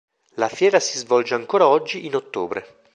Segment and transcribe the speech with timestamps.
[0.37, 2.79] La fiera si svolge ancora oggi in ottobre.